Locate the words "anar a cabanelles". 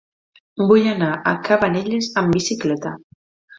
0.93-2.11